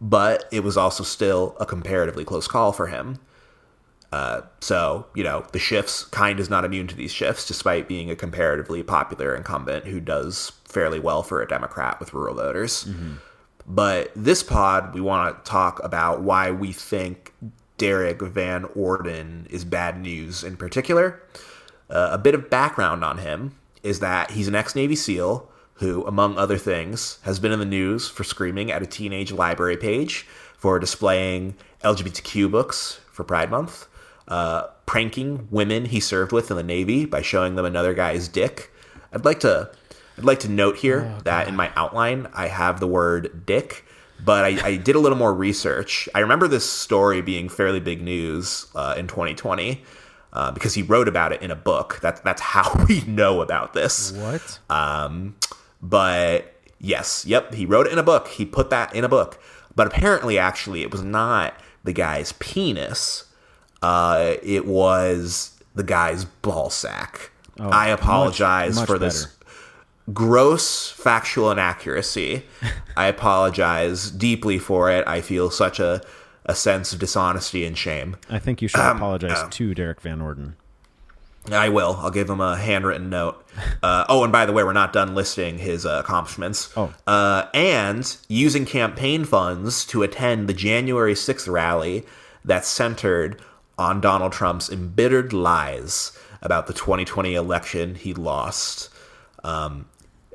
but 0.00 0.44
it 0.52 0.60
was 0.64 0.76
also 0.76 1.04
still 1.04 1.56
a 1.60 1.66
comparatively 1.66 2.24
close 2.24 2.46
call 2.46 2.72
for 2.72 2.86
him. 2.86 3.18
Uh, 4.12 4.42
so, 4.60 5.06
you 5.14 5.24
know, 5.24 5.44
the 5.52 5.58
shifts, 5.58 6.04
Kind 6.04 6.38
is 6.40 6.48
not 6.48 6.64
immune 6.64 6.86
to 6.86 6.94
these 6.94 7.12
shifts, 7.12 7.46
despite 7.46 7.88
being 7.88 8.10
a 8.10 8.16
comparatively 8.16 8.82
popular 8.82 9.34
incumbent 9.34 9.84
who 9.86 10.00
does 10.00 10.52
fairly 10.64 11.00
well 11.00 11.22
for 11.22 11.42
a 11.42 11.48
Democrat 11.48 11.98
with 11.98 12.14
rural 12.14 12.34
voters. 12.34 12.88
But 13.66 14.12
this 14.14 14.42
pod, 14.42 14.94
we 14.94 15.00
want 15.00 15.44
to 15.44 15.50
talk 15.50 15.82
about 15.82 16.22
why 16.22 16.52
we 16.52 16.72
think 16.72 17.32
Derrick 17.78 18.22
Van 18.22 18.64
Orden 18.76 19.46
is 19.50 19.64
bad 19.64 20.00
news 20.00 20.44
in 20.44 20.56
particular. 20.56 21.20
Uh, 21.90 22.10
a 22.12 22.18
bit 22.18 22.34
of 22.34 22.48
background 22.48 23.04
on 23.04 23.18
him 23.18 23.56
is 23.86 24.00
that 24.00 24.32
he's 24.32 24.48
an 24.48 24.54
ex 24.54 24.74
Navy 24.74 24.96
SEAL 24.96 25.48
who, 25.74 26.04
among 26.06 26.38
other 26.38 26.58
things, 26.58 27.18
has 27.22 27.38
been 27.38 27.52
in 27.52 27.58
the 27.58 27.64
news 27.64 28.08
for 28.08 28.24
screaming 28.24 28.70
at 28.70 28.82
a 28.82 28.86
teenage 28.86 29.30
library 29.30 29.76
page, 29.76 30.26
for 30.56 30.78
displaying 30.78 31.54
LGBTQ 31.84 32.50
books 32.50 32.98
for 33.12 33.24
Pride 33.24 33.50
Month, 33.50 33.86
uh, 34.26 34.64
pranking 34.86 35.46
women 35.50 35.84
he 35.84 36.00
served 36.00 36.32
with 36.32 36.50
in 36.50 36.56
the 36.56 36.62
Navy 36.62 37.04
by 37.04 37.22
showing 37.22 37.54
them 37.54 37.66
another 37.66 37.94
guy's 37.94 38.26
dick. 38.26 38.72
I'd 39.12 39.24
like 39.24 39.40
to 39.40 39.70
I'd 40.18 40.24
like 40.24 40.40
to 40.40 40.48
note 40.48 40.78
here 40.78 41.14
Oh, 41.14 41.20
that 41.24 41.46
in 41.46 41.56
my 41.56 41.70
outline, 41.76 42.26
I 42.32 42.48
have 42.48 42.80
the 42.80 42.86
word 42.86 43.44
dick, 43.44 43.84
but 44.24 44.44
I, 44.44 44.66
I 44.66 44.76
did 44.76 44.96
a 44.96 44.98
little 44.98 45.18
more 45.18 45.34
research. 45.34 46.08
I 46.14 46.20
remember 46.20 46.48
this 46.48 46.68
story 46.68 47.20
being 47.20 47.50
fairly 47.50 47.80
big 47.80 48.00
news 48.00 48.66
uh, 48.74 48.94
in 48.96 49.08
2020 49.08 49.82
uh, 50.36 50.50
because 50.52 50.74
he 50.74 50.82
wrote 50.82 51.08
about 51.08 51.32
it 51.32 51.40
in 51.40 51.50
a 51.50 51.56
book. 51.56 51.98
That, 52.02 52.22
that's 52.22 52.42
how 52.42 52.84
we 52.88 53.00
know 53.06 53.40
about 53.40 53.72
this. 53.72 54.12
What? 54.12 54.58
Um, 54.68 55.34
but 55.80 56.54
yes, 56.78 57.24
yep, 57.26 57.54
he 57.54 57.64
wrote 57.64 57.86
it 57.86 57.92
in 57.92 57.98
a 57.98 58.02
book. 58.02 58.28
He 58.28 58.44
put 58.44 58.68
that 58.70 58.94
in 58.94 59.02
a 59.02 59.08
book. 59.08 59.42
But 59.74 59.86
apparently, 59.86 60.38
actually, 60.38 60.82
it 60.82 60.90
was 60.90 61.02
not 61.02 61.54
the 61.84 61.92
guy's 61.92 62.32
penis. 62.32 63.24
Uh, 63.80 64.34
it 64.42 64.66
was 64.66 65.58
the 65.74 65.84
guy's 65.84 66.24
ball 66.26 66.68
sack. 66.68 67.30
I 67.58 67.88
apologize 67.88 68.76
much 68.76 68.86
for 68.86 68.98
this 68.98 69.34
gross 70.12 70.90
factual 70.90 71.50
inaccuracy. 71.50 72.44
I 72.96 73.06
apologize 73.06 74.10
deeply 74.10 74.58
for 74.58 74.90
it. 74.90 75.06
I 75.06 75.22
feel 75.22 75.50
such 75.50 75.80
a, 75.80 76.02
a 76.46 76.54
sense 76.54 76.92
of 76.92 76.98
dishonesty 76.98 77.64
and 77.66 77.76
shame. 77.76 78.16
I 78.30 78.38
think 78.38 78.62
you 78.62 78.68
should 78.68 78.80
Um, 78.80 78.96
apologize 78.96 79.38
uh, 79.38 79.48
to 79.50 79.74
Derrick 79.74 80.00
Van 80.00 80.20
Orden. 80.20 80.56
I 81.52 81.68
will. 81.68 81.96
I'll 82.00 82.10
give 82.10 82.28
him 82.28 82.40
a 82.40 82.56
handwritten 82.56 83.10
note. 83.10 83.42
Uh, 83.82 84.04
oh, 84.08 84.22
and 84.22 84.32
by 84.32 84.44
the 84.46 84.52
way, 84.52 84.62
we're 84.64 84.72
not 84.72 84.92
done 84.92 85.14
listing 85.14 85.58
his 85.58 85.86
uh, 85.86 86.00
accomplishments. 86.04 86.70
Oh. 86.76 86.92
Uh, 87.06 87.46
and 87.54 88.16
using 88.28 88.66
campaign 88.66 89.24
funds 89.24 89.84
to 89.86 90.02
attend 90.02 90.46
the 90.48 90.52
January 90.52 91.14
6th 91.14 91.50
rally 91.50 92.04
that's 92.44 92.68
centered 92.68 93.40
on 93.78 94.00
Donald 94.00 94.32
Trump's 94.32 94.70
embittered 94.70 95.32
lies 95.32 96.12
about 96.42 96.66
the 96.66 96.72
2020 96.74 97.34
election 97.34 97.94
he 97.94 98.12
lost. 98.12 98.90
Um, 99.44 99.86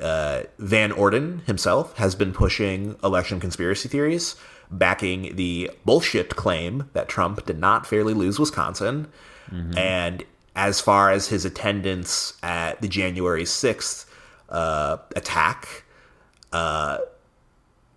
uh, 0.02 0.44
Van 0.58 0.92
Orden 0.92 1.44
himself 1.46 1.96
has 1.98 2.16
been 2.16 2.32
pushing 2.34 2.96
election 3.04 3.40
conspiracy 3.40 3.88
theories, 3.90 4.36
backing 4.72 5.36
the 5.36 5.70
bullshit 5.86 6.36
claim 6.36 6.90
that 6.94 7.10
Trump 7.10 7.46
did 7.46 7.60
not 7.60 7.86
fairly 7.86 8.14
lose 8.14 8.40
Wisconsin. 8.40 9.08
And 9.78 10.24
as 10.56 10.80
far 10.80 11.12
as 11.12 11.28
his 11.28 11.46
attendance 11.46 12.34
at 12.42 12.82
the 12.82 12.88
January 12.88 13.44
6th 13.44 14.06
uh, 14.50 14.98
attack, 15.16 15.84
uh, 16.52 17.00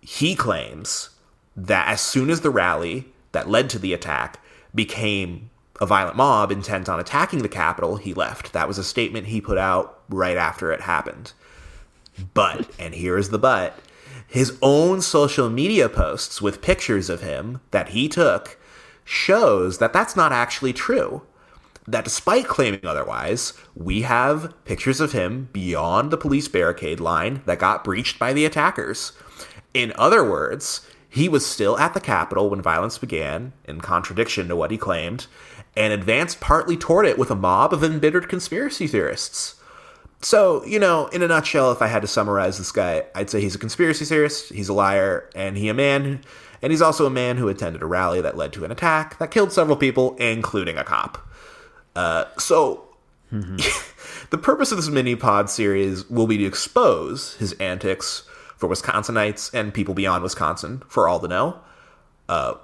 he 0.01 0.35
claims 0.35 1.09
that 1.55 1.87
as 1.87 2.01
soon 2.01 2.29
as 2.29 2.41
the 2.41 2.49
rally 2.49 3.05
that 3.31 3.49
led 3.49 3.69
to 3.69 3.79
the 3.79 3.93
attack 3.93 4.39
became 4.73 5.49
a 5.81 5.85
violent 5.85 6.15
mob 6.15 6.51
intent 6.51 6.87
on 6.87 6.99
attacking 6.99 7.41
the 7.41 7.49
Capitol, 7.49 7.97
he 7.97 8.13
left. 8.13 8.53
That 8.53 8.67
was 8.67 8.77
a 8.77 8.83
statement 8.83 9.27
he 9.27 9.41
put 9.41 9.57
out 9.57 10.01
right 10.09 10.37
after 10.37 10.71
it 10.71 10.81
happened. 10.81 11.33
But, 12.33 12.69
and 12.79 12.93
here's 12.93 13.29
the 13.29 13.37
but, 13.37 13.77
his 14.27 14.57
own 14.61 15.01
social 15.01 15.49
media 15.49 15.87
posts 15.87 16.41
with 16.41 16.61
pictures 16.61 17.09
of 17.09 17.21
him 17.21 17.61
that 17.71 17.89
he 17.89 18.09
took 18.09 18.59
shows 19.03 19.77
that 19.77 19.93
that's 19.93 20.15
not 20.15 20.31
actually 20.31 20.73
true. 20.73 21.21
That 21.87 22.03
despite 22.03 22.47
claiming 22.47 22.85
otherwise, 22.85 23.53
we 23.75 24.01
have 24.01 24.53
pictures 24.65 24.99
of 24.99 25.11
him 25.11 25.49
beyond 25.53 26.09
the 26.09 26.17
police 26.17 26.47
barricade 26.47 26.99
line 26.99 27.43
that 27.45 27.59
got 27.59 27.83
breached 27.83 28.17
by 28.17 28.33
the 28.33 28.45
attackers. 28.45 29.11
In 29.73 29.93
other 29.95 30.27
words, 30.27 30.89
he 31.07 31.29
was 31.29 31.45
still 31.45 31.77
at 31.77 31.93
the 31.93 32.01
Capitol 32.01 32.49
when 32.49 32.61
violence 32.61 32.97
began, 32.97 33.53
in 33.65 33.79
contradiction 33.79 34.47
to 34.47 34.55
what 34.55 34.71
he 34.71 34.77
claimed, 34.77 35.27
and 35.77 35.93
advanced 35.93 36.41
partly 36.41 36.75
toward 36.75 37.05
it 37.05 37.17
with 37.17 37.29
a 37.29 37.35
mob 37.35 37.71
of 37.71 37.83
embittered 37.83 38.27
conspiracy 38.27 38.87
theorists. 38.87 39.55
So, 40.21 40.65
you 40.65 40.79
know, 40.79 41.07
in 41.07 41.21
a 41.21 41.27
nutshell, 41.27 41.71
if 41.71 41.81
I 41.81 41.87
had 41.87 42.01
to 42.01 42.07
summarize 42.07 42.57
this 42.57 42.71
guy, 42.71 43.03
I'd 43.13 43.29
say 43.29 43.41
he's 43.41 43.55
a 43.55 43.59
conspiracy 43.59 44.05
theorist, 44.05 44.51
he's 44.51 44.69
a 44.69 44.73
liar, 44.73 45.29
and 45.35 45.57
he 45.57 45.69
a 45.69 45.73
man, 45.73 46.21
and 46.61 46.71
he's 46.71 46.81
also 46.81 47.05
a 47.05 47.11
man 47.11 47.37
who 47.37 47.47
attended 47.47 47.83
a 47.83 47.85
rally 47.85 48.21
that 48.21 48.35
led 48.35 48.51
to 48.53 48.65
an 48.65 48.71
attack 48.71 49.19
that 49.19 49.29
killed 49.29 49.51
several 49.51 49.77
people, 49.77 50.15
including 50.15 50.77
a 50.77 50.83
cop. 50.83 51.27
Uh, 51.95 52.25
so, 52.39 52.85
the 53.31 54.37
purpose 54.41 54.71
of 54.71 54.77
this 54.77 54.89
mini 54.89 55.15
pod 55.15 55.49
series 55.49 56.09
will 56.09 56.27
be 56.27 56.37
to 56.37 56.45
expose 56.45 57.35
his 57.35 57.53
antics 57.53 58.23
for 58.55 58.69
Wisconsinites 58.69 59.53
and 59.53 59.73
people 59.73 59.93
beyond 59.93 60.23
Wisconsin, 60.23 60.81
for 60.87 61.07
all 61.07 61.19
to 61.19 61.27
know. 61.27 61.59
Uh, 62.27 62.55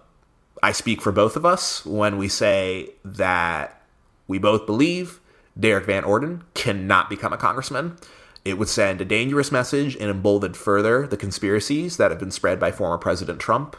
I 0.64 0.72
speak 0.72 1.02
for 1.02 1.12
both 1.12 1.36
of 1.36 1.46
us 1.46 1.86
when 1.86 2.18
we 2.18 2.28
say 2.28 2.92
that 3.04 3.82
we 4.28 4.40
both 4.40 4.66
believe 4.66 5.20
Derrick 5.60 5.86
Van 5.86 6.04
Orden 6.04 6.44
cannot 6.54 7.10
become 7.10 7.34
a 7.34 7.38
congressman. 7.38 7.98
It 8.44 8.58
would 8.58 8.70
send 8.70 9.02
a 9.02 9.06
dangerous 9.06 9.52
message 9.52 9.96
and 9.96 10.10
embolden 10.10 10.54
further 10.54 11.06
the 11.06 11.18
conspiracies 11.18 11.98
that 11.98 12.10
have 12.10 12.20
been 12.20 12.32
spread 12.32 12.60
by 12.60 12.72
former 12.72 12.98
President 12.98 13.40
Trump 13.40 13.76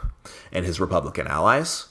and 0.51 0.65
his 0.65 0.79
Republican 0.79 1.27
allies. 1.27 1.87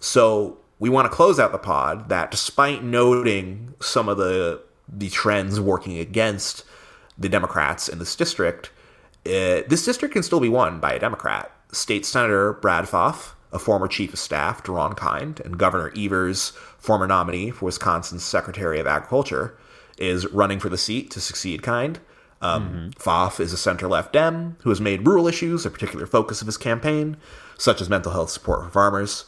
So 0.00 0.58
we 0.78 0.88
want 0.88 1.10
to 1.10 1.14
close 1.14 1.38
out 1.38 1.52
the 1.52 1.58
pod 1.58 2.08
that 2.08 2.30
despite 2.30 2.82
noting 2.82 3.74
some 3.80 4.08
of 4.08 4.16
the 4.16 4.62
the 4.88 5.10
trends 5.10 5.58
working 5.58 5.98
against 5.98 6.64
the 7.18 7.28
Democrats 7.28 7.88
in 7.88 7.98
this 7.98 8.14
district, 8.14 8.70
uh, 9.26 9.66
this 9.68 9.84
district 9.84 10.12
can 10.12 10.22
still 10.22 10.38
be 10.38 10.48
won 10.48 10.78
by 10.78 10.92
a 10.92 10.98
Democrat. 10.98 11.50
State 11.72 12.06
Senator 12.06 12.52
Brad 12.52 12.84
Pfaff, 12.84 13.34
a 13.56 13.58
former 13.58 13.88
chief 13.88 14.12
of 14.12 14.18
staff, 14.20 14.62
to 14.62 14.72
Ron 14.72 14.94
Kind, 14.94 15.40
and 15.40 15.58
Governor 15.58 15.92
Evers, 15.96 16.50
former 16.78 17.08
nominee 17.08 17.50
for 17.50 17.64
Wisconsin's 17.64 18.22
Secretary 18.22 18.78
of 18.78 18.86
Agriculture, 18.86 19.58
is 19.98 20.26
running 20.32 20.60
for 20.60 20.68
the 20.68 20.78
seat 20.78 21.10
to 21.10 21.20
succeed 21.20 21.62
Kind. 21.62 21.98
Um, 22.42 22.90
Pfaff 22.98 23.40
is 23.40 23.52
a 23.52 23.56
center 23.56 23.88
left 23.88 24.12
Dem 24.12 24.56
who 24.60 24.68
has 24.68 24.80
made 24.80 25.06
rural 25.06 25.26
issues 25.26 25.64
a 25.64 25.70
particular 25.70 26.06
focus 26.06 26.42
of 26.42 26.46
his 26.46 26.58
campaign, 26.58 27.16
such 27.58 27.80
as 27.80 27.88
mental 27.88 28.12
health 28.12 28.30
support 28.30 28.62
for 28.64 28.70
farmers. 28.70 29.24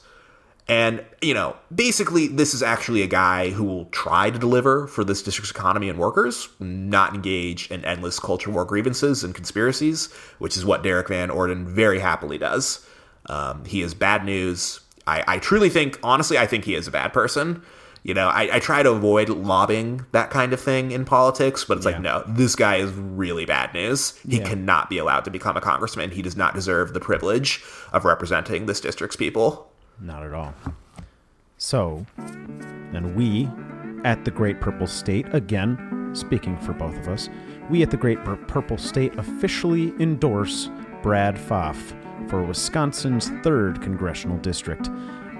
And, 0.68 1.02
you 1.22 1.32
know, 1.32 1.56
basically, 1.74 2.28
this 2.28 2.52
is 2.52 2.62
actually 2.62 3.00
a 3.00 3.06
guy 3.06 3.48
who 3.50 3.64
will 3.64 3.86
try 3.86 4.30
to 4.30 4.38
deliver 4.38 4.86
for 4.86 5.02
this 5.02 5.22
district's 5.22 5.50
economy 5.50 5.88
and 5.88 5.98
workers, 5.98 6.50
not 6.60 7.14
engage 7.14 7.70
in 7.70 7.82
endless 7.86 8.20
culture 8.20 8.50
war 8.50 8.66
grievances 8.66 9.24
and 9.24 9.34
conspiracies, 9.34 10.12
which 10.38 10.58
is 10.58 10.66
what 10.66 10.82
Derrick 10.82 11.08
Van 11.08 11.30
Orden 11.30 11.66
very 11.66 12.00
happily 12.00 12.36
does. 12.36 12.86
Um, 13.28 13.64
he 13.64 13.82
is 13.82 13.94
bad 13.94 14.24
news. 14.24 14.80
I, 15.06 15.24
I 15.26 15.38
truly 15.38 15.68
think, 15.70 15.98
honestly, 16.02 16.38
I 16.38 16.46
think 16.46 16.64
he 16.64 16.74
is 16.74 16.86
a 16.86 16.90
bad 16.90 17.12
person. 17.12 17.62
You 18.04 18.14
know, 18.14 18.28
I, 18.28 18.56
I 18.56 18.58
try 18.60 18.82
to 18.82 18.90
avoid 18.90 19.28
lobbying 19.28 20.06
that 20.12 20.30
kind 20.30 20.52
of 20.52 20.60
thing 20.60 20.92
in 20.92 21.04
politics, 21.04 21.64
but 21.64 21.76
it's 21.76 21.84
like, 21.84 22.00
no, 22.00 22.22
this 22.26 22.54
guy 22.56 22.76
is 22.76 22.90
really 22.92 23.44
bad 23.44 23.74
news. 23.74 24.16
He 24.26 24.38
Yeah. 24.38 24.48
cannot 24.48 24.88
be 24.88 24.98
allowed 24.98 25.24
to 25.24 25.30
become 25.30 25.56
a 25.56 25.60
congressman. 25.60 26.12
He 26.12 26.22
does 26.22 26.36
not 26.36 26.54
deserve 26.54 26.94
the 26.94 27.00
privilege 27.00 27.62
of 27.92 28.04
representing 28.04 28.66
this 28.66 28.80
district's 28.80 29.16
people. 29.16 29.70
Not 30.00 30.22
at 30.22 30.32
all. 30.32 30.54
So, 31.58 32.06
and 32.16 33.16
we 33.16 33.48
at 34.04 34.24
the 34.24 34.30
Great 34.30 34.60
Purple 34.60 34.86
State, 34.86 35.26
again, 35.34 36.10
speaking 36.14 36.56
for 36.58 36.72
both 36.72 36.96
of 36.96 37.08
us, 37.08 37.28
we 37.68 37.82
at 37.82 37.90
the 37.90 37.96
Great 37.96 38.22
Pur- 38.24 38.36
Purple 38.36 38.78
State 38.78 39.14
officially 39.18 39.92
endorse 39.98 40.70
Brad 41.02 41.36
Pfaff 41.36 41.94
for 42.28 42.42
Wisconsin's 42.42 43.30
3rd 43.30 43.82
Congressional 43.82 44.38
District. 44.38 44.88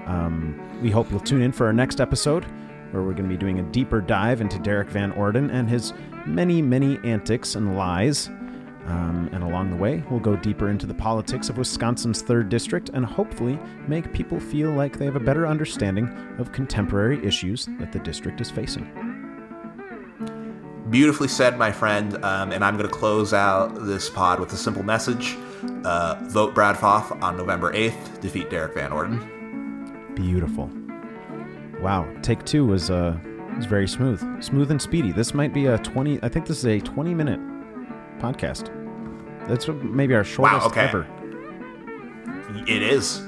Um, 0.05 0.59
we 0.81 0.89
hope 0.89 1.09
you'll 1.11 1.19
tune 1.19 1.41
in 1.41 1.51
for 1.51 1.65
our 1.65 1.73
next 1.73 2.01
episode, 2.01 2.45
where 2.91 3.03
we're 3.03 3.13
going 3.13 3.29
to 3.29 3.29
be 3.29 3.37
doing 3.37 3.59
a 3.59 3.63
deeper 3.63 4.01
dive 4.01 4.41
into 4.41 4.57
Derrick 4.59 4.89
Van 4.89 5.11
Orden 5.11 5.49
and 5.51 5.69
his 5.69 5.93
many, 6.25 6.61
many 6.61 6.99
antics 7.03 7.55
and 7.55 7.77
lies. 7.77 8.27
Um, 8.85 9.29
and 9.33 9.43
along 9.43 9.69
the 9.69 9.75
way, 9.75 10.03
we'll 10.09 10.19
go 10.19 10.35
deeper 10.35 10.69
into 10.69 10.87
the 10.87 10.95
politics 10.95 11.49
of 11.49 11.57
Wisconsin's 11.59 12.23
3rd 12.23 12.49
District 12.49 12.89
and 12.89 13.05
hopefully 13.05 13.59
make 13.87 14.11
people 14.13 14.39
feel 14.39 14.71
like 14.71 14.97
they 14.97 15.05
have 15.05 15.15
a 15.15 15.19
better 15.19 15.45
understanding 15.45 16.09
of 16.39 16.51
contemporary 16.51 17.23
issues 17.23 17.67
that 17.77 17.91
the 17.91 17.99
district 17.99 18.41
is 18.41 18.49
facing. 18.49 19.08
Beautifully 20.89 21.27
said, 21.27 21.57
my 21.57 21.71
friend. 21.71 22.23
Um, 22.23 22.51
and 22.51 22.63
I'm 22.63 22.77
going 22.77 22.89
to 22.89 22.95
close 22.95 23.33
out 23.33 23.85
this 23.85 24.09
pod 24.09 24.39
with 24.39 24.51
a 24.53 24.57
simple 24.57 24.83
message 24.83 25.37
uh, 25.85 26.19
vote 26.23 26.53
Brad 26.53 26.75
Pfaff 26.75 27.21
on 27.21 27.37
November 27.37 27.73
8th, 27.73 28.21
defeat 28.21 28.49
Derrick 28.49 28.73
Van 28.73 28.91
Orden. 28.91 30.13
Beautiful. 30.15 30.69
Wow, 31.81 32.13
take 32.21 32.43
two 32.43 32.65
was 32.65 32.91
uh 32.91 33.17
was 33.55 33.65
very 33.65 33.87
smooth, 33.87 34.43
smooth 34.43 34.69
and 34.69 34.81
speedy. 34.81 35.13
This 35.13 35.33
might 35.33 35.53
be 35.53 35.67
a 35.67 35.77
twenty. 35.77 36.19
I 36.21 36.27
think 36.27 36.45
this 36.45 36.57
is 36.57 36.65
a 36.65 36.79
twenty 36.79 37.13
minute 37.13 37.39
podcast. 38.19 38.67
That's 39.47 39.67
maybe 39.67 40.13
our 40.13 40.25
shortest 40.25 40.67
okay. 40.67 40.81
ever. 40.81 41.07
It 42.67 42.83
is. 42.83 43.21